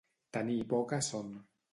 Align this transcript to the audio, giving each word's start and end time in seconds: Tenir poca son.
Tenir 0.37 0.55
poca 0.71 0.99
son. 1.09 1.29